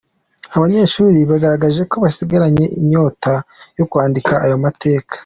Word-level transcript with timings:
Abanyeshuri 0.55 1.19
bagaragaje 1.31 1.81
ko 1.91 1.95
basigaranye 2.03 2.65
inyota 2.79 3.33
yo 3.77 3.85
kwandika 3.89 4.33
ayo 4.45 4.57
mateka. 4.63 5.13